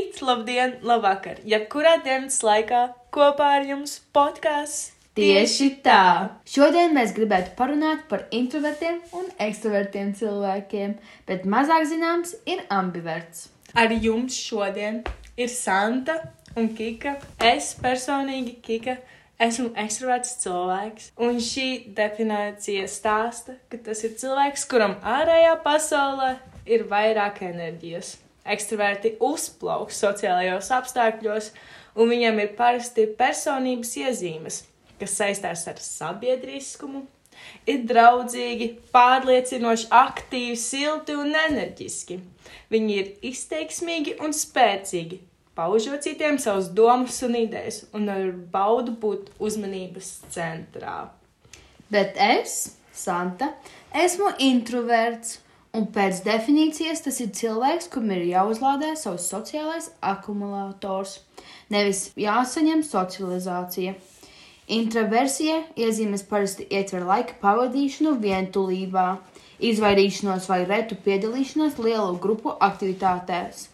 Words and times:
Labrīt, 0.00 0.20
labdien, 0.24 0.70
labvakar! 0.80 1.40
Jebkurā 1.44 1.98
dienas 2.00 2.38
laikā 2.40 2.78
kopā 3.12 3.48
ar 3.58 3.66
jums 3.68 3.98
podkāsts. 4.16 4.94
Tieši 5.18 5.66
tā! 5.84 6.38
Šodien 6.48 6.94
mēs 6.96 7.12
gribētu 7.12 7.52
parunāt 7.58 8.06
par 8.08 8.22
introvertiem 8.32 9.02
un 9.12 9.26
ekstravertiem 9.36 10.14
cilvēkiem, 10.16 10.94
bet 11.28 11.44
mazāk 11.44 11.84
zināms 11.90 12.32
ir 12.48 12.62
ambiverts. 12.72 13.50
Ar 13.76 13.92
jums 13.92 14.38
šodien 14.40 15.02
ir 15.36 15.52
Santa 15.52 16.16
un 16.56 16.72
Kika. 16.72 17.18
Es 17.36 17.74
personīgi, 17.76 18.56
Kika, 18.64 18.96
esmu 19.36 19.74
ekstraverts 19.84 20.32
cilvēks, 20.46 21.12
un 21.20 21.44
šī 21.44 21.68
definīcija 22.00 22.88
stāsta, 22.88 23.60
ka 23.68 23.84
tas 23.84 24.00
ir 24.08 24.16
cilvēks, 24.16 24.64
kuram 24.72 24.96
ārējā 25.04 25.54
pasaulē 25.60 26.32
ir 26.64 26.88
vairāk 26.88 27.44
enerģijas. 27.52 28.16
Ekstraverti 28.44 29.14
uzplauks 29.20 30.00
sociālajos 30.00 30.70
apstākļos, 30.74 31.50
un 32.00 32.10
viņiem 32.12 32.40
ir 32.44 32.52
parasti 32.58 33.06
personības 33.18 33.94
iezīmes, 34.00 34.62
kas 35.00 35.16
saistās 35.20 35.66
ar 35.68 35.80
sabiedriskumu, 35.82 37.04
ir 37.68 37.84
draudzīgi, 37.88 38.70
pārliecinoši, 38.94 39.88
aktīvi, 39.94 40.56
silti 40.60 41.16
un 41.18 41.34
enerģiski. 41.46 42.20
Viņi 42.72 42.96
ir 43.00 43.12
izteiksmīgi 43.30 44.16
un 44.24 44.34
spēcīgi, 44.36 45.20
paužot 45.58 46.04
citiem 46.06 46.38
savus 46.40 46.70
domas 46.74 47.20
un 47.26 47.36
idejas, 47.38 47.84
un 47.96 48.08
ar 48.12 48.30
baudu 48.52 48.96
būt 49.00 49.32
uzmanības 49.42 50.12
centrā. 50.32 51.10
Bet 51.90 52.18
es, 52.22 52.76
Santa, 52.94 53.54
esmu 53.96 54.34
introverts. 54.38 55.40
Un 55.70 55.84
pēc 55.94 56.24
definīcijas 56.26 57.04
tas 57.04 57.20
ir 57.22 57.28
cilvēks, 57.38 57.86
kuram 57.92 58.10
ir 58.16 58.24
jāuzlādē 58.32 58.96
savs 58.98 59.28
sociālais 59.30 59.86
akumulators, 60.02 61.20
nevis 61.70 62.08
jāsaņem 62.18 62.82
socializācija. 62.86 63.94
Introversija 64.70 65.60
iezīmes 65.78 66.24
parasti 66.26 66.66
ietver 66.74 67.06
laika 67.06 67.38
pavadīšanu 67.42 68.16
vientulībā, 68.22 69.06
izvairīšanos 69.70 70.50
vai 70.50 70.60
retu 70.66 70.98
piedalīšanos 71.06 71.78
lielu 71.78 72.18
grupu 72.22 72.56
aktivitātēs, 72.66 73.68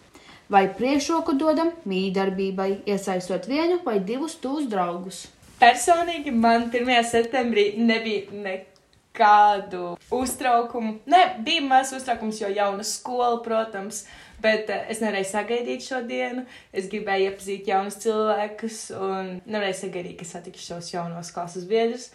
vai 0.52 0.66
priekšroku 0.78 1.36
dodam 1.40 1.72
mījdarbībai, 1.88 2.70
iesaistot 2.92 3.48
vienu 3.48 3.80
vai 3.88 3.98
divus 4.04 4.36
tūs 4.42 4.68
draugus. 4.72 5.26
Personīgi 5.60 6.32
man 6.44 6.68
1. 6.68 6.96
septembrī 7.08 7.70
nebija 7.80 8.28
nekādu 9.16 9.96
uztraukumu. 10.10 11.00
Ne, 11.06 11.36
bija 11.44 11.62
mazs 11.62 11.92
uztraukums, 11.96 12.40
jo 12.40 12.48
jauna 12.48 12.84
skola, 12.84 13.42
protams, 13.42 14.06
bet 14.42 14.68
uh, 14.68 14.88
es 14.90 15.00
nevarēju 15.00 15.24
sagaidīt 15.30 15.86
šo 15.86 16.02
dienu. 16.06 16.44
Es 16.72 16.88
gribēju 16.88 17.30
iepazīt 17.30 17.68
jaunus 17.68 17.96
cilvēkus 18.02 18.90
un 18.98 19.40
nevarēju 19.46 19.80
sagaidīt, 19.80 20.18
ka 20.18 20.24
satikšu 20.24 20.74
šos 20.74 20.92
jaunos 20.92 21.32
klases 21.32 21.64
biedrus. 21.66 22.10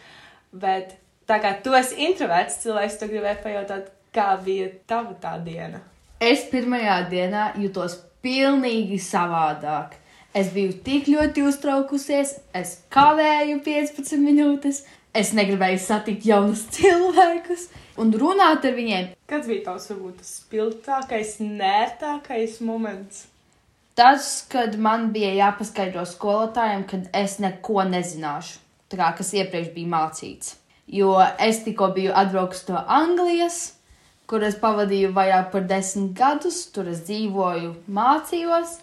Bet 0.51 0.95
tā 1.27 1.39
kā 1.41 1.55
tu 1.63 1.73
esi 1.73 1.97
introverts 2.05 2.61
cilvēks, 2.63 2.99
tu 2.99 3.09
gribēji 3.09 3.43
pajautāt, 3.43 3.89
kā 4.13 4.35
bija 4.43 4.69
tava 4.87 5.15
tā 5.21 5.37
diena? 5.43 5.81
Es 6.21 6.45
pirmajā 6.51 7.01
dienā 7.09 7.51
jutos 7.57 7.97
pilnīgi 8.21 8.99
savādāk. 9.01 9.97
Es 10.37 10.47
biju 10.53 10.77
tik 10.85 11.09
ļoti 11.11 11.41
uztraukusies, 11.43 12.37
es 12.55 12.77
kavēju 12.93 13.57
15 13.65 14.21
minūtes, 14.21 14.85
es 15.17 15.33
negribēju 15.37 15.81
satikt 15.83 16.25
jaunus 16.27 16.65
cilvēkus 16.75 17.67
un 18.01 18.13
runāt 18.17 18.65
ar 18.67 18.77
viņiem. 18.77 19.11
Kāds 19.29 19.49
bija 19.49 19.65
tavs 19.71 19.89
varbūt 19.91 20.21
tas 20.21 20.31
spilgtākais, 20.41 21.37
nērtākais 21.43 22.61
moments? 22.65 23.27
Tas, 23.95 24.45
kad 24.47 24.77
man 24.79 25.09
bija 25.11 25.33
jāpaskaidro 25.35 26.05
skolotājiem, 26.07 26.85
ka 26.87 27.01
es 27.19 27.37
neko 27.43 27.83
nezināšu, 27.89 28.61
tā 28.91 28.99
kā 29.01 29.11
kas 29.17 29.33
iepriekš 29.35 29.73
bija 29.75 29.91
mācīts. 29.91 30.55
Jo 30.91 31.17
es 31.39 31.61
tikko 31.65 31.91
biju 31.95 32.15
atbraucis 32.15 32.65
no 32.71 32.79
Anglijas, 32.87 33.59
kur 34.31 34.43
es 34.47 34.55
pavadīju 34.59 35.11
vairāk 35.15 35.51
par 35.51 35.67
desmit 35.67 36.15
gadus, 36.15 36.63
tur 36.71 36.87
es 36.91 37.03
dzīvoju, 37.07 37.73
mācījos, 37.91 38.77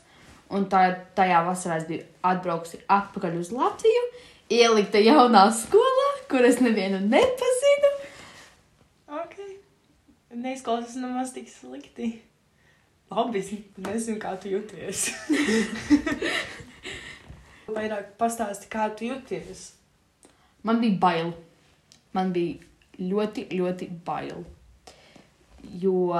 un 0.52 0.68
tā, 0.68 0.84
tajā 1.16 1.40
vasarā 1.46 1.80
es 1.80 1.88
biju 1.88 2.04
atbraukusi 2.28 2.82
atpakaļ 2.98 3.38
uz 3.40 3.50
Latviju, 3.56 4.04
ielikta 4.52 5.00
jaunā 5.00 5.46
skolā, 5.56 5.97
kur 6.30 6.44
es 6.46 6.60
nevienu 6.60 7.00
nepazinu. 7.08 7.92
Ok. 9.20 9.36
Neizklausās 10.38 10.98
nemaz 11.00 11.32
tik 11.32 11.48
slikti. 11.48 12.10
Labi, 13.08 13.40
es 13.40 13.54
nezinu, 13.80 14.18
kā 14.20 14.34
tu 14.40 14.50
jūties. 14.52 15.06
Vairāk 17.68 18.14
pastāsti, 18.20 18.68
kā 18.72 18.88
tu 18.96 19.08
jūties. 19.08 19.70
Man 20.64 20.80
bija 20.82 20.98
bail. 21.00 21.32
Man 22.16 22.32
bija 22.32 22.60
ļoti, 23.00 23.48
ļoti 23.56 23.90
bail. 24.06 24.44
Jo, 25.80 26.12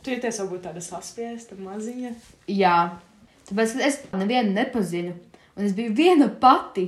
Tu 0.00 0.14
jūties 0.14 0.38
varbūt 0.40 0.62
tāda 0.64 0.80
saspiesta, 0.80 1.56
maziņa. 1.60 2.14
jā, 2.48 2.76
tāpēc 3.50 3.74
es 3.84 3.98
nevienu 4.16 4.54
nepazinu, 4.56 5.12
un 5.52 5.66
es 5.66 5.74
biju 5.76 5.92
viena 5.98 6.30
pati. 6.40 6.86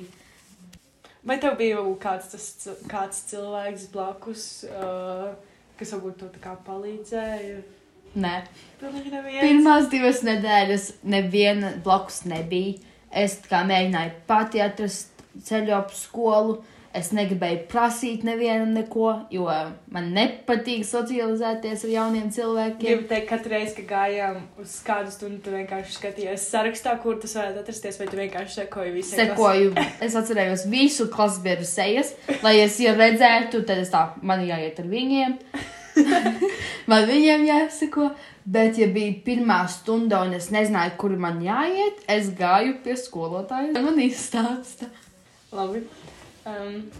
Vai 1.22 1.38
tev 1.38 1.54
bija 1.60 1.82
kāds, 2.02 2.32
tas, 2.32 2.46
kāds 2.90 3.20
cilvēks 3.30 3.86
blakus, 3.92 4.46
uh, 4.66 5.30
kas 5.78 5.94
varbūt 5.94 6.18
to 6.18 6.30
tā 6.34 6.42
kā 6.42 6.56
palīdzēja? 6.66 7.60
Nē, 8.22 8.32
pirmās 8.82 9.86
divas 9.92 10.20
nedēļas 10.26 10.88
neviena 11.08 11.72
blakus 11.84 12.24
nebija. 12.28 12.74
Es 13.08 13.38
kā 13.46 13.62
mēģināju 13.68 14.12
pati 14.28 14.60
atrast 14.64 15.22
ceļu 15.46 15.76
ap 15.78 15.94
skolu. 15.96 16.58
Es 16.92 17.08
negribēju 17.16 17.62
prasīt 17.72 18.24
nevienam 18.28 18.74
neko, 18.76 19.06
jo 19.32 19.46
man 19.94 20.10
nepatīk 20.12 20.82
socializēties 20.84 21.86
ar 21.86 21.92
jauniem 21.94 22.26
cilvēkiem. 22.34 22.82
Gribu 22.82 23.08
teikt, 23.08 23.28
ka 23.30 23.38
katru 23.38 23.54
reizi, 23.54 23.76
kad 23.78 23.86
gājām 23.94 24.36
uz 24.60 24.74
kādu 24.84 25.14
stundu, 25.14 25.40
tu 25.46 25.54
vienkārši 25.54 25.96
skatījies 25.96 26.44
sarakstā, 26.52 26.98
kur 27.00 27.16
tas 27.22 27.32
varētu 27.38 27.62
atrasties, 27.62 27.96
vai 27.96 28.10
tu 28.10 28.20
vienkārši 28.20 28.58
sekoji 28.58 28.92
visiem. 28.98 29.22
Sekoju, 29.22 29.72
es 30.04 30.18
atcerējos 30.20 30.66
visu 30.74 31.08
klases 31.14 31.40
biedru 31.46 31.68
sejas, 31.70 32.12
lai 32.44 32.58
es 32.60 32.76
jau 32.84 32.92
redzētu, 32.98 33.64
tad 33.70 33.80
es 33.86 33.92
tā, 33.94 34.10
man 34.20 34.44
jāiet 34.44 34.84
ar 34.84 34.92
viņiem. 34.92 35.38
man 36.92 37.08
viņiem 37.08 37.48
jāsako, 37.48 38.12
bet, 38.44 38.76
ja 38.76 38.92
bija 38.92 39.16
pirmā 39.24 39.62
stunda 39.72 40.20
un 40.26 40.36
es 40.36 40.52
nezināju, 40.52 40.98
kur 41.00 41.16
man 41.16 41.40
jāiet, 41.40 42.04
es 42.12 42.34
gāju 42.36 42.82
pie 42.84 43.00
skolotāja. 43.00 43.72
Man 43.80 43.96
izstāsta. 44.04 44.92
Labi. 45.56 45.86
Um, 46.42 46.90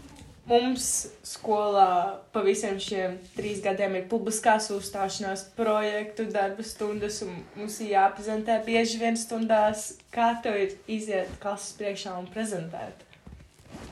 mums 0.47 0.87
skolā 1.27 2.19
pa 2.35 2.43
visiem 2.47 2.79
šiem 2.83 3.17
trīs 3.37 3.63
gadiem 3.65 3.97
ir 3.99 4.05
publiskās 4.11 4.69
uzstāšanās 4.75 5.49
projektu, 5.57 6.27
darba 6.31 6.63
stundas, 6.67 7.21
un 7.27 7.41
mums 7.57 7.79
ir 7.83 7.95
jāprezentē 7.97 8.61
bieži 8.67 9.01
vien 9.03 9.19
stundās, 9.19 9.97
kā 10.15 10.33
tev 10.45 10.61
ir 10.65 10.77
iziet 10.87 11.31
klases 11.43 11.75
priekšā 11.79 12.15
un 12.19 12.29
prezentēt. 12.31 13.03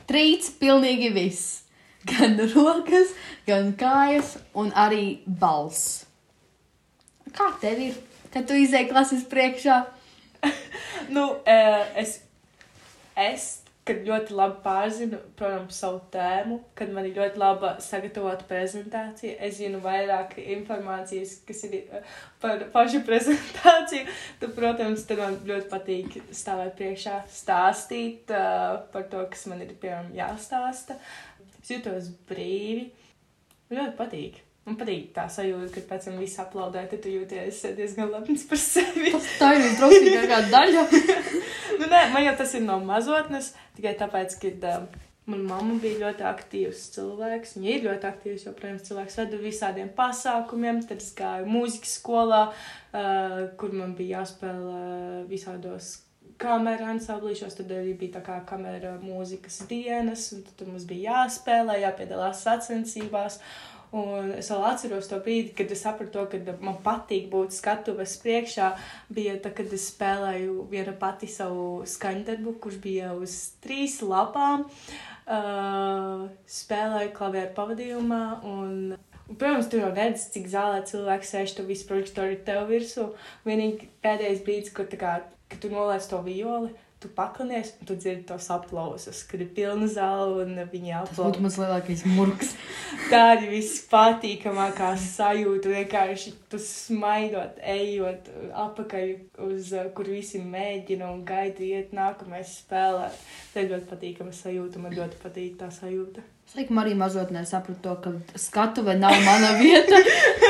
Trīts 0.07 0.53
pilnīgi 0.59 1.11
viss. 1.15 1.57
Gan 2.07 2.39
rokas, 2.55 3.11
gan 3.45 3.75
kājas, 3.77 4.37
un 4.57 4.71
arī 4.73 5.19
balss. 5.27 6.07
Kā 7.35 7.51
tev 7.61 7.77
ir, 7.77 7.99
kad 8.33 8.47
tu 8.49 8.57
izēji 8.57 8.89
klases 8.91 9.27
priekšā? 9.31 9.83
Nu, 11.11 11.25
eh, 11.43 11.81
es, 11.99 12.11
es 13.19 13.45
kad 13.91 14.05
ļoti 14.07 14.35
labi 14.37 14.59
pārzinu, 14.63 15.17
protams, 15.35 15.77
savu 15.83 15.99
tēmu, 16.13 16.61
kad 16.79 16.91
man 16.95 17.07
ir 17.09 17.17
ļoti 17.17 17.41
laba 17.41 17.73
sagatavota 17.83 18.47
prezentācija. 18.47 19.35
Es 19.43 19.57
zinu 19.59 19.81
vairāk 19.83 20.37
informācijas, 20.41 21.41
kas 21.47 21.65
ir 21.67 21.75
eh, 21.81 22.13
par 22.43 22.63
pašu 22.71 23.03
prezentāciju. 23.09 24.07
Tad, 24.39 24.53
protams, 24.55 25.03
tad 25.09 25.19
man 25.19 25.35
ļoti 25.47 25.67
patīk 25.71 26.15
stāvēt 26.35 26.77
priekšā, 26.79 27.17
stāstīt 27.31 28.31
uh, 28.31 28.79
par 28.93 29.09
to, 29.11 29.25
kas 29.33 29.43
man 29.51 29.65
ir, 29.65 29.75
piemēram, 29.81 30.13
jāstāsta. 30.15 30.95
Es 31.59 31.75
jūtos 31.75 32.13
brīvi. 32.31 32.87
Man 33.67 33.83
ļoti 33.83 33.99
patīk. 33.99 34.41
Man 34.61 34.75
patīk 34.77 35.07
tā 35.15 35.23
sajūta, 35.25 35.71
kad 35.73 35.85
pēc 35.89 36.03
tam 36.05 36.17
viss 36.21 36.37
aplaudē, 36.41 36.83
tad 36.89 36.99
tu 37.01 37.09
jūties 37.09 37.63
diezgan 37.77 38.11
lepns 38.13 38.43
par 38.49 38.59
sevi. 38.61 39.09
Tā 39.39 39.55
ir 39.57 39.63
visdrausmīgākā 39.63 40.37
daļa. 40.51 40.83
nu, 41.79 41.87
nē, 41.87 42.01
man 42.13 42.27
jau 42.27 42.35
tas 42.37 42.53
ir 42.59 42.61
no 42.67 42.75
mazotnes, 42.85 43.55
tikai 43.79 43.95
tāpēc, 43.97 44.35
ka 44.43 44.51
uh, 44.53 44.83
manā 45.31 45.47
mamma 45.49 45.79
bija 45.81 46.03
ļoti 46.03 46.27
aktīvs 46.29 46.83
cilvēks. 46.93 47.55
Viņa 47.57 47.73
ir 47.73 47.87
ļoti 47.87 48.09
aktīvs, 48.11 48.45
joprojām 48.51 48.77
cilvēks 48.85 49.17
veda 49.23 49.41
visādiem 49.41 49.89
pasākumiem. 49.97 50.83
Tad 50.85 51.01
es 51.01 51.09
gāju 51.17 51.49
mūzikas 51.49 51.97
skolā, 51.97 52.43
uh, 52.51 53.35
kur 53.57 53.73
man 53.73 53.97
bija 53.97 54.21
jāspēlē 54.21 55.25
visādos 55.31 55.95
kamerā 56.41 56.93
ansamblīšos, 56.95 57.57
tad 57.57 57.73
arī 57.73 57.97
bija 57.97 58.19
tā 58.19 58.23
kā 58.25 58.39
kamera 58.49 58.95
mūzikas 59.01 59.63
dienas, 59.69 60.29
un 60.35 60.45
tad 60.47 60.69
mums 60.69 60.87
bija 60.89 61.17
jāspēlē, 61.17 61.81
jāpiedalās 61.83 62.45
sacensībās. 62.45 63.41
Un 63.91 64.29
es 64.37 64.47
vēl 64.47 64.61
atceros 64.69 65.09
to 65.11 65.17
brīdi, 65.19 65.51
kad 65.55 65.71
es 65.75 65.81
sapratu, 65.83 66.23
ka 66.31 66.55
man 66.63 66.77
patīk 66.83 67.25
būt 67.31 67.51
skatuves 67.51 68.13
priekšā. 68.23 68.69
Bija 69.11 69.35
tā, 69.43 69.51
kad 69.55 69.73
es 69.75 69.89
spēlēju 69.91 70.67
viena 70.71 70.93
pati 70.95 71.27
savu 71.27 71.83
skaņdarbu, 71.83 72.55
kurš 72.63 72.77
bija 72.83 73.11
uz 73.19 73.35
trīs 73.63 73.97
lapām. 73.99 74.63
Uh, 75.31 76.29
spēlēju 76.49 77.11
klavieru 77.17 77.51
pavadījumā. 77.57 78.21
Un, 78.47 78.71
un, 78.95 79.35
protams, 79.35 79.67
tu 79.71 79.81
jau 79.83 79.91
redzi, 79.91 80.29
cik 80.37 80.47
zālē 80.53 80.85
cilvēks 80.87 81.35
sēž, 81.35 81.57
tu 81.57 81.67
visu 81.67 81.89
projektoru 81.91 82.39
tev 82.47 82.71
virsū. 82.71 83.09
Vienīgi 83.43 83.91
pēdējais 84.03 84.45
brīdis, 84.47 84.75
kad, 84.79 84.95
kā, 85.03 85.17
kad 85.51 85.59
tu 85.59 85.73
nolaiž 85.73 86.07
to 86.13 86.23
violi 86.23 86.71
tu 87.01 87.09
paklinies, 87.17 87.73
un 87.81 87.87
tu 87.89 87.95
dzirdi 87.97 88.27
tos 88.29 88.47
aplausus, 88.53 89.23
kad 89.29 89.41
ir 89.41 89.49
pilna 89.55 89.87
zāle 89.89 90.43
un 90.45 90.53
viņi 90.71 90.91
Tas 90.93 91.11
aplausa. 91.11 91.27
būtu 91.31 91.45
mans 91.45 91.57
lielākais 91.61 92.03
murgs. 92.13 92.51
Tā 93.11 93.21
ir 93.39 93.47
vispatīkamākā 93.51 94.91
sajūta. 95.01 95.71
Vienkārši 95.75 96.33
tu 96.51 96.59
smaidot, 96.61 97.57
ejot 97.73 98.29
apakaļ, 98.65 99.15
uz 99.47 99.71
uh, 99.73 99.89
kur 99.97 100.11
visi 100.13 100.41
mēģina 100.43 101.09
un 101.11 101.23
gaida 101.27 101.65
iet 101.65 101.95
nākamais 101.97 102.53
spēlēt. 102.61 103.17
Tā 103.53 103.65
ir 103.65 103.73
ļoti 103.73 103.89
patīkama 103.91 104.35
sajūta. 104.35 104.83
Man 104.83 104.95
ļoti 104.97 105.19
patīk 105.23 105.57
tā 105.59 105.71
sajūta. 105.73 106.23
Es 106.51 106.57
laikam 106.59 106.81
arī 106.81 106.97
mazotnē 106.99 107.45
sapratu 107.47 107.79
to, 107.79 107.91
ka 108.03 108.39
skatuve 108.43 108.91
nav 108.99 109.13
mana 109.23 109.53
vieta, 109.61 110.01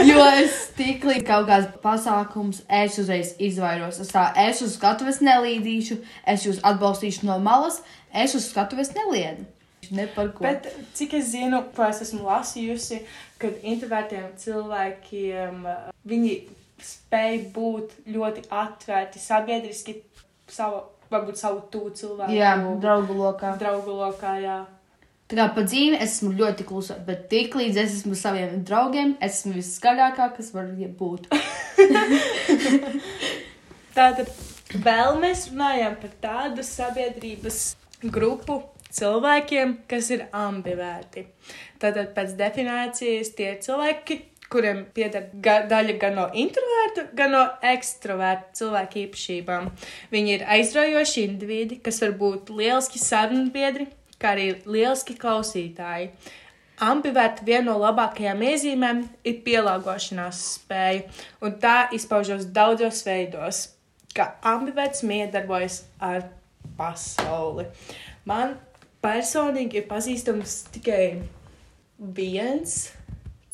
jo 0.02 0.24
es 0.42 0.56
tiklīgi 0.74 1.22
kaut 1.28 1.46
kāds 1.46 1.68
pasākums, 1.84 2.64
es 2.66 2.98
uzreiz 2.98 3.36
izvairos. 3.38 4.00
Es 4.02 4.10
tā, 4.10 4.24
es 4.48 4.64
uz 4.66 4.80
skatuves 4.80 5.20
nelīdīšu, 5.22 6.00
es 6.34 6.48
jūs 6.48 6.64
atbalstīšu 6.66 7.30
no 7.30 7.36
malas, 7.46 7.84
es 8.24 8.34
uz 8.34 8.50
skatuves 8.50 8.90
neliedu. 8.98 9.46
Ne. 9.94 10.08
Bet 10.40 10.72
cik 10.98 11.14
es 11.20 11.30
zinu, 11.36 11.62
ko 11.78 11.86
es 11.86 12.02
esmu 12.08 12.26
lasījusi, 12.26 13.04
kad 13.38 13.62
introvertiem 13.62 14.34
cilvēkiem 14.42 15.64
uh, 15.70 15.88
viņi 16.02 16.36
spēj 16.82 17.42
būt 17.54 17.98
ļoti 18.10 18.48
atvērti 18.50 19.22
sabiedriski 19.22 20.00
savu, 20.50 20.88
varbūt 21.14 21.46
savu 21.46 21.62
tūlu 21.70 21.94
cilvēku. 21.94 22.42
Jā, 22.42 22.58
draugu 22.82 23.22
lokā. 23.22 23.54
draugu 23.62 24.02
lokā, 24.02 24.40
jā. 24.42 24.62
Tā 25.32 25.38
kā 25.38 25.44
pa 25.56 25.62
dzīvi 25.64 25.96
es 25.96 26.18
esmu 26.18 26.34
ļoti 26.36 26.66
klusa, 26.68 26.98
bet 27.08 27.30
tiklīdz 27.32 27.78
es 27.80 27.94
esmu 28.02 28.18
saviem 28.20 28.66
draugiem, 28.68 29.14
es 29.24 29.38
esmu 29.38 29.54
viskaļākā, 29.56 30.26
kas 30.36 30.50
var 30.52 30.66
būt. 31.00 31.30
Tātad 33.96 34.28
vēl 34.76 35.22
mēs 35.22 35.46
runājam 35.54 35.96
par 36.02 36.18
tādu 36.26 36.66
sabiedrības 36.68 37.62
grupu 38.04 38.58
cilvēkiem, 38.92 39.78
kas 39.88 40.12
ir 40.12 40.26
ambivērti. 40.36 41.24
Tātad 41.80 42.12
pēc 42.18 42.36
definīcijas 42.36 43.32
tie 43.40 43.54
cilvēki, 43.64 44.20
kuriem 44.52 44.84
pieder 44.92 45.30
ga, 45.40 45.62
daļa 45.72 45.96
gan 46.04 46.20
no 46.20 46.28
introvertu, 46.36 47.08
gan 47.16 47.32
no 47.38 47.46
ekstravertu 47.72 48.66
cilvēku 48.66 49.06
īpašībām. 49.06 49.72
Viņi 50.12 50.36
ir 50.36 50.46
aizraujoši 50.60 51.26
individi, 51.30 51.80
kas 51.80 52.04
var 52.04 52.20
būt 52.20 52.52
lieliski 52.52 53.00
sarunbiedri, 53.00 53.88
kā 54.22 54.36
arī 54.36 54.48
lieliski 54.66 55.18
klausītāji. 55.20 56.12
Ambivērta 56.82 57.46
viena 57.46 57.68
no 57.68 57.76
labākajām 57.82 58.42
iezīmēm 58.48 59.04
ir 59.28 59.42
pielāgošanās 59.46 60.40
spēja, 60.56 61.04
un 61.46 61.60
tā 61.62 61.76
izpaužas 61.94 62.48
daudzos 62.56 63.04
veidos, 63.06 63.68
kā 64.18 64.32
ambivērts 64.54 65.04
miedarbojas 65.06 65.84
ar 66.02 66.26
pasauli. 66.80 67.68
Man 68.26 68.56
personīgi 69.04 69.82
ir 69.82 69.86
pazīstams 69.90 70.58
tikai 70.74 71.04
viens 72.02 72.90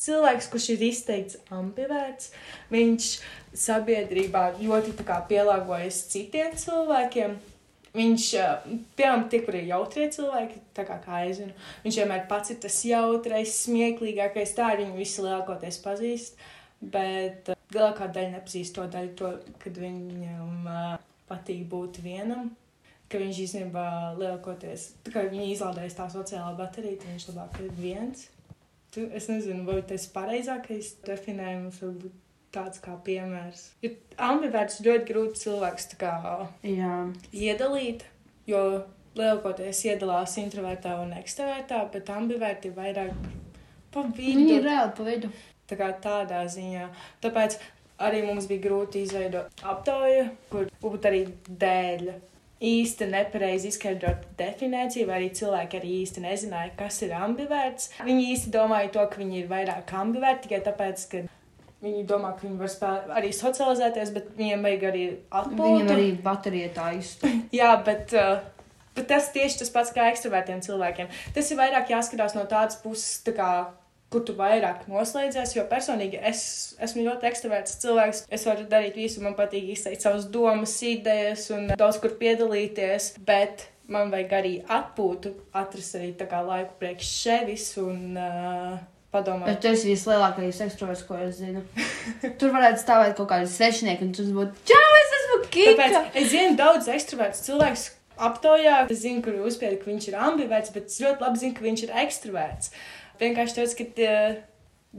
cilvēks, 0.00 0.48
kurš 0.52 0.70
ir 0.74 0.86
izteikts 0.88 1.38
ambivērts. 1.54 2.32
Viņš 2.72 3.10
sabiedrībā 3.58 4.44
ļoti 4.60 4.94
pielāgojas 5.28 6.04
citiem 6.12 6.54
cilvēkiem. 6.56 7.38
Viņš, 7.98 8.24
piemēram, 8.98 9.24
tie, 9.32 9.40
kur 9.42 9.56
ir 9.58 9.66
jautrie 9.72 10.06
cilvēki, 10.14 10.60
tā 10.76 10.84
kā, 10.86 11.00
kā 11.02 11.24
es 11.26 11.40
zinu, 11.40 11.54
viņš 11.82 11.98
vienmēr 12.02 12.26
pats 12.30 12.52
ir 12.54 12.60
tas 12.62 12.76
jautrais, 12.86 13.56
smieklīgākais, 13.64 14.54
tā 14.54 14.68
arī 14.74 14.86
viņu 14.86 15.00
visi 15.00 15.24
lielākoties 15.24 15.80
pazīst. 15.82 16.38
Bet 16.78 17.50
lielākā 17.74 18.06
daļa 18.14 18.36
nepazīst 18.36 18.76
to 18.76 18.86
daļu, 18.92 19.14
to, 19.18 19.32
kad 19.58 19.80
viņam 19.82 20.68
uh, 20.70 20.92
patīk 21.30 21.66
būt 21.72 21.98
vienam. 22.04 22.52
Ka 23.08 23.18
viņš 23.18 23.40
īstenībā 23.46 23.88
lielākoties, 24.20 24.90
tā 25.04 25.14
kā 25.14 25.24
viņi 25.26 25.54
izlādējas 25.54 25.96
tā 25.96 26.06
sociālā 26.12 26.52
baterija, 26.58 27.00
tad 27.00 27.14
viņš 27.14 27.28
labāk 27.30 27.60
ir 27.64 27.74
viens. 27.80 28.26
Tu, 28.92 29.08
es 29.16 29.28
nezinu, 29.32 29.64
vai 29.68 29.80
tas 29.88 30.06
ir 30.06 30.14
pareizākais 30.14 30.94
definējums, 31.08 31.80
varbūt 31.82 32.27
tāds 32.54 32.80
kā 32.84 32.94
piemērs. 33.04 33.64
Ir 33.84 33.96
ambivērts 34.28 34.80
ļoti 34.84 35.08
grūti 35.12 35.42
cilvēks 35.44 35.90
kā 36.00 36.14
Jā, 36.66 36.94
iedalīt, 37.32 38.04
jo 38.48 38.62
lielākoties 39.18 39.84
iedalās 39.88 40.36
introvertā 40.40 40.96
un 41.02 41.14
ekstravertā, 41.18 41.82
bet 41.92 42.10
ambivērti 42.14 42.70
ir 42.70 42.78
vairāk 42.78 43.28
pa 43.94 44.04
viņi 44.04 44.44
ir 44.44 44.60
vidu. 44.60 44.68
reāli 44.68 44.94
pa 44.96 45.08
vidu. 45.08 45.32
Tā 45.68 45.76
kā 45.76 45.90
tādā 46.00 46.44
ziņā. 46.48 46.86
Tāpēc 47.24 47.58
arī 48.00 48.22
mums 48.24 48.48
bija 48.48 48.64
grūti 48.64 49.04
izveidot 49.04 49.62
aptauju, 49.68 50.30
kur 50.52 50.70
būtu 50.82 51.10
arī 51.10 51.22
dēļ. 51.48 52.10
Īsti 52.58 53.06
nepareizi 53.06 53.68
izskaidrot 53.70 54.24
definīciju, 54.38 55.06
vai 55.06 55.20
arī 55.20 55.28
cilvēki 55.38 55.78
arī 55.78 55.90
īsti 56.00 56.24
nezināja, 56.24 56.72
kas 56.80 56.96
ir 57.06 57.12
ambivērts. 57.14 57.92
Viņi 58.02 58.24
īsti 58.32 58.50
domāja 58.50 58.90
to, 58.96 59.04
ka 59.12 59.20
viņi 59.20 59.44
ir 59.44 59.52
vairāk 59.52 59.92
ambivērti 59.94 60.48
tikai 60.48 60.64
tāpēc, 60.66 61.04
ka 61.12 61.20
viņi 61.84 62.04
domā, 62.08 62.34
ka 62.36 62.46
viņi 62.46 62.60
var 62.60 62.70
spēlēt, 62.72 63.10
arī 63.20 63.32
socializēties, 63.36 64.12
bet 64.14 64.30
viņiem 64.38 64.64
vajag 64.66 64.86
arī 64.90 65.02
atpūtu. 65.40 65.64
Viņam 65.64 65.92
arī 65.94 66.06
baterija 66.24 66.70
tā 66.76 66.92
izsaka. 66.98 67.34
Jā, 67.60 67.72
bet, 67.86 68.14
uh, 68.18 68.78
bet 68.96 69.10
tas 69.12 69.30
tieši 69.34 69.62
tas 69.62 69.74
pats 69.74 69.94
kā 69.94 70.08
ekstravertiem 70.12 70.62
cilvēkiem. 70.64 71.12
Tas 71.36 71.52
ir 71.52 71.60
vairāk 71.60 71.92
jāskatās 71.94 72.34
no 72.38 72.46
tādas 72.50 72.80
puses, 72.82 73.20
tā 73.26 73.36
kā, 73.36 73.52
kur 74.12 74.24
tu 74.26 74.34
vairāk 74.36 74.86
noslēdzies. 74.90 75.54
Jo 75.56 75.66
personīgi 75.70 76.20
es 76.30 76.42
esmu 76.82 77.06
ļoti 77.06 77.28
ekstraverts 77.30 77.78
cilvēks. 77.84 78.26
Es 78.32 78.46
varu 78.48 78.66
darīt 78.70 78.98
visu, 78.98 79.22
man 79.24 79.36
patīk 79.38 79.72
izteikt 79.74 80.06
savas 80.06 80.28
domas, 80.32 80.76
idejas 80.82 81.50
un 81.54 81.74
daudz 81.76 82.00
kur 82.02 82.16
piedalīties. 82.20 83.14
Bet 83.28 83.68
man 83.92 84.10
vajag 84.12 84.38
arī 84.40 84.54
atpūtu, 84.64 85.34
atrast 85.56 85.98
arī 86.00 86.14
laiku 86.18 86.78
priekš 86.80 87.12
sevis 87.22 87.70
un 87.80 88.16
uh, 88.16 88.78
padomāt. 89.14 89.48
Bet 89.48 89.62
tu 89.64 89.70
esi 89.72 89.90
vislielākais 89.90 90.60
ekstraverts, 90.66 91.04
ko 91.08 91.18
es 91.22 91.38
zinu. 91.40 91.62
Tur 92.40 92.52
varētu 92.54 92.82
stāvēt 92.82 93.14
kaut 93.18 93.30
kādi 93.32 93.48
svešinieki, 93.52 94.08
un 94.08 94.16
tur 94.16 94.28
būtu, 94.36 94.66
čau, 94.68 94.88
es 95.02 95.14
esmu 95.20 95.38
Kika! 95.48 95.76
Tāpēc 95.78 96.18
es 96.22 96.28
zinu 96.34 96.58
daudz 96.58 96.90
ekstraverts 96.92 97.44
cilvēks. 97.46 97.86
Aptaujā 98.28 98.80
es 98.90 99.04
zinu, 99.04 99.22
kur 99.22 99.36
uzspēlēt, 99.46 99.80
ka 99.84 99.92
viņš 99.92 100.08
ir 100.10 100.16
ambivērts, 100.26 100.72
bet 100.74 100.88
es 100.90 100.98
ļoti 101.04 101.24
labi 101.24 101.42
zinu, 101.44 101.54
ka 101.54 101.66
viņš 101.68 101.84
ir 101.86 101.92
ekstraverts. 102.02 102.72
Vienkārši 103.20 103.56
tāpēc, 103.58 103.76
ka 103.78 103.86
tie 103.94 104.14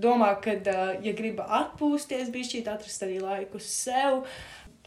domā, 0.06 0.32
ka, 0.44 0.56
ja 1.04 1.14
griba 1.18 1.48
atpūsties, 1.60 2.32
bija 2.34 2.48
šī 2.48 2.64
atrast 2.64 3.04
arī 3.06 3.20
laiku 3.24 3.60
sev. 3.64 4.24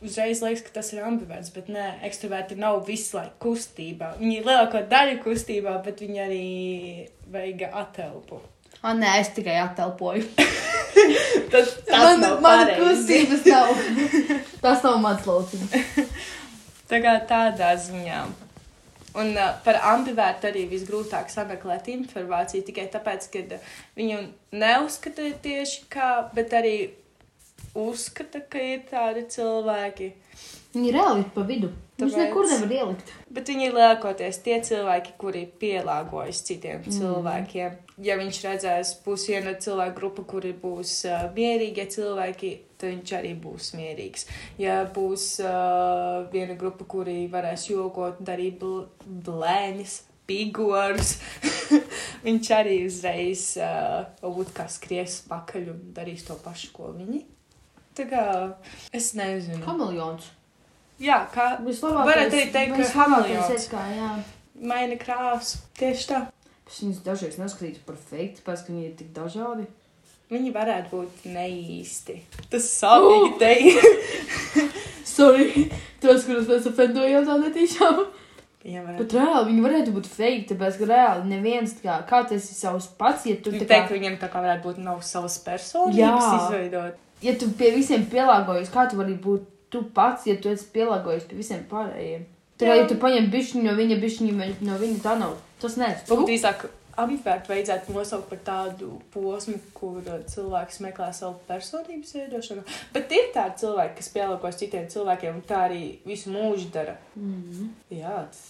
Uzreiz 0.03 0.41
liekas, 0.43 0.65
ka 0.67 0.73
tas 0.81 0.89
ir 0.97 1.05
ambivērts, 1.07 1.53
bet 1.55 1.69
nē, 1.71 1.85
ekstraverti 2.09 2.57
nav 2.59 2.81
visu 2.89 3.21
laiku 3.21 3.37
kustībā. 3.45 4.17
Viņi 4.19 4.41
ir 4.41 4.49
lielāko 4.49 4.81
daļu 4.91 5.21
kustībā, 5.23 5.77
bet 5.85 6.03
viņi 6.03 6.25
arī 6.25 6.47
vajag 7.31 7.69
atelpu. 7.85 8.41
Ah, 8.83 8.97
nē, 8.99 9.15
es 9.23 9.31
tikai 9.37 9.61
attelpoju. 9.63 10.27
Tas, 11.53 11.69
tas 11.87 12.19
man 12.21 12.41
man 12.43 12.71
kustības 12.79 13.45
nav. 13.47 13.71
Tas 14.65 14.83
nav 14.85 14.97
mans 15.03 15.27
lauciņš. 15.29 16.09
Tā 16.91 16.99
kā 17.05 17.13
tādā 17.29 17.71
ziņā. 17.81 18.23
Un 19.23 19.35
uh, 19.37 19.53
par 19.65 19.79
ambivērtu 19.93 20.49
arī 20.49 20.65
visgrūtāk 20.71 21.29
sameklēt 21.33 21.91
informāciju 21.93 22.65
tikai 22.69 22.87
tāpēc, 22.93 23.29
ka 23.33 23.43
uh, 23.59 23.71
viņu 23.99 24.19
neuzskata 24.57 25.29
tieši 25.45 25.85
kā, 25.93 26.11
bet 26.37 26.53
arī 26.57 26.77
uzskata, 27.77 28.41
ka 28.49 28.61
ir 28.73 28.83
tādi 28.89 29.27
cilvēki. 29.35 30.11
Viņi 30.73 30.93
reāli 30.95 31.21
ir 31.21 31.33
pa 31.35 31.43
vidu. 31.45 31.69
Viņš 32.01 32.15
Tāpēc- 32.15 32.23
nekur 32.25 32.47
nevar 32.49 32.73
ielikt. 32.73 33.11
Bet 33.31 33.49
viņi 33.49 33.67
ir 33.69 33.75
lielākoties 33.77 34.39
tie 34.43 34.57
cilvēki, 34.65 35.13
kuri 35.21 35.43
pielāgojas 35.61 36.41
citiem 36.49 36.81
mm. 36.81 36.95
cilvēkiem. 36.97 37.77
Ja 38.03 38.17
viņš 38.17 38.39
redzēs, 38.47 38.95
būs 39.05 39.27
viena 39.29 39.53
cilvēka 39.55 39.95
grupa, 39.99 40.25
kuri 40.25 40.55
būs 40.57 40.95
uh, 41.11 41.29
mierīgie 41.37 41.85
cilvēki, 41.93 42.55
tad 42.81 42.89
viņš 42.95 43.13
arī 43.21 43.35
būs 43.45 43.75
mierīgs. 43.77 44.27
Ja 44.59 44.81
būs 44.89 45.27
uh, 45.45 46.25
viena 46.33 46.57
grupa, 46.57 46.89
kuri 46.89 47.29
varēs 47.29 47.69
jogot, 47.71 48.19
darīt 48.25 48.59
bl 48.59 48.89
blēņas, 49.05 50.01
pigorus, 50.27 51.19
viņš 52.27 52.53
arī 52.57 52.83
uzreiz 52.89 53.47
uh, 53.61 54.49
kā 54.57 54.67
skries 54.73 55.21
pakaļ 55.29 55.75
un 55.77 55.89
darīs 55.93 56.25
to 56.25 56.41
pašu, 56.41 56.73
ko 56.73 56.95
viņi. 56.97 57.27
Tā 57.93 58.09
kā 58.09 58.23
es 58.97 59.13
nezinu. 59.13 59.61
Kameleons. 59.67 60.33
Jā, 61.01 61.23
kā. 61.33 61.57
Varētu 61.63 62.37
arī 62.37 62.49
teikt, 62.53 62.77
ka 62.77 63.85
jā. 63.97 64.11
maina 64.61 64.99
krāsu. 65.01 65.63
Tieši 65.79 66.09
tā. 66.11 66.25
Es 66.69 66.81
viņus 66.81 67.03
dažreiz 67.05 67.39
neskatītu 67.41 67.83
par 67.87 67.99
faktu, 68.01 68.41
tāpēc, 68.41 68.65
ka 68.65 68.73
viņi 68.73 68.85
ir 68.87 68.93
tik 68.99 69.13
dažādi. 69.17 69.67
Viņi 70.33 70.53
varētu 70.55 70.89
būt 70.95 71.25
neīsti. 71.29 72.17
Tas 72.53 72.69
sāpīgi 72.79 73.35
teikt. 73.43 73.89
Sorry, 75.13 75.67
tos, 76.01 76.25
kurus 76.25 76.49
mēs 76.49 76.69
ofendojām 76.71 77.27
tā 77.29 77.37
netīšām. 77.43 78.03
Viņam 78.63 78.91
Bet 79.01 79.15
reāli 79.17 79.49
viņi 79.51 79.63
varētu 79.65 79.93
būt 79.97 80.09
fake, 80.09 80.45
tāpēc 80.53 80.77
ka 80.79 80.89
reāli 80.89 81.29
neviens 81.33 81.75
kā, 81.83 81.97
kā 82.09 82.23
tas 82.31 82.47
ir 82.47 82.57
savs 82.57 82.87
pats, 82.99 83.27
ja 83.27 83.35
tu 83.35 83.51
tā 83.51 83.65
teikt, 83.65 83.73
kā, 83.73 83.81
ka 83.89 83.97
viņam 83.97 84.19
tā 84.21 84.29
kā 84.31 84.43
varētu 84.45 84.69
būt 84.69 84.79
nav 84.85 85.01
savas 85.05 85.41
personības 85.43 85.99
Jā. 85.99 86.37
izveidot. 86.39 87.01
ja 87.27 87.35
tu 87.41 87.51
pie 87.59 87.73
visiem 87.75 88.07
pielāgojies, 88.13 88.71
kā 88.71 88.87
tu 88.91 89.01
vari 89.01 89.19
būt 89.19 89.49
tu 89.73 89.83
pats, 89.97 90.29
ja 90.29 90.37
tu 90.37 90.53
esi 90.53 90.69
pielāgojies 90.75 91.27
pie 91.31 91.41
visiem 91.41 91.65
pārējiem. 91.71 92.29
Tā 92.61 92.69
kā, 92.69 92.77
ja 92.79 92.87
tu 92.87 92.99
paņem 93.01 93.27
bišķiņu 93.33 93.65
no 93.67 93.75
viņa, 93.79 93.99
bišķiņu 94.03 94.53
no 94.69 94.79
viņa, 94.79 95.01
tā 95.03 95.17
nav. 95.19 95.35
Tas 95.63 95.79
nē. 95.81 95.89
Varbūt 96.11 96.35
īsāk 96.37 96.67
ambivērtu 97.01 97.53
vajadzētu 97.53 97.95
nosaukt 97.97 98.29
par 98.31 98.41
tādu 98.47 98.91
posmu, 99.15 99.57
kur 99.77 100.01
uh, 100.05 100.21
cilvēks 100.29 100.83
meklē 100.85 101.09
savu 101.17 101.39
personības 101.49 102.15
veidošanu. 102.19 102.65
Bet 102.95 103.13
ir 103.17 103.31
tādi 103.35 103.63
cilvēki, 103.65 103.97
kas 104.01 104.11
pielāgojas 104.15 104.61
citiem 104.61 104.89
cilvēkiem, 104.93 105.39
un 105.41 105.47
tā 105.49 105.65
arī 105.69 105.85
visu 106.07 106.33
mūžu 106.35 106.69
dara. 106.75 106.99
Mm. 107.17 107.73
Jā, 107.97 108.27
tas, 108.29 108.45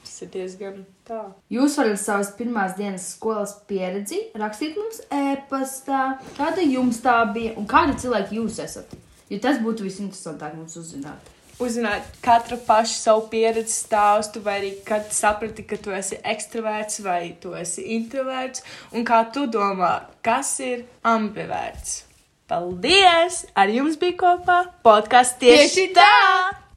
tas 0.00 0.16
ir 0.24 0.32
diezgan 0.36 0.82
tā. 1.08 1.24
Jūs 1.52 1.78
varat 1.80 2.02
savas 2.02 2.32
pirmās 2.38 2.76
dienas 2.78 3.10
skolas 3.16 3.56
pieredzi 3.68 4.28
rakstīt 4.38 4.78
mums 4.78 5.02
e-pastā. 5.10 6.04
Kāda 6.38 6.64
jums 6.64 7.02
tā 7.04 7.18
bija 7.34 7.56
un 7.58 7.66
kādi 7.70 7.98
cilvēki 8.04 8.38
jūs 8.38 8.62
esat? 8.62 8.94
Jo 9.32 9.38
tas 9.40 9.60
būtu 9.64 9.86
visinteresantāk 9.86 10.58
mums 10.58 10.76
uzzināt. 10.76 11.30
Uzzināt 11.62 12.04
katru 12.24 12.58
pašu 12.66 12.96
savu 12.98 13.26
pieredzi 13.32 13.72
stāstu, 13.72 14.42
vai 14.44 14.58
arī 14.60 14.72
kad 14.84 15.08
saprati, 15.14 15.64
ka 15.68 15.78
tu 15.80 15.92
esi 15.96 16.18
ekstraverts 16.34 17.00
vai 17.04 17.36
tu 17.40 17.54
esi 17.56 17.84
introverts, 17.96 18.64
un 18.92 19.06
kā 19.08 19.22
tu 19.32 19.46
domā, 19.48 19.92
kas 20.26 20.56
ir 20.64 20.84
ambivērts. 21.06 22.02
Paldies! 22.50 23.44
Ar 23.56 23.72
jums 23.72 23.96
bija 24.00 24.18
kopā 24.20 24.58
podkāsts 24.84 25.38
tieši, 25.40 25.62
Tieši 25.62 25.86
tieši 25.86 25.94
tā! 25.96 26.61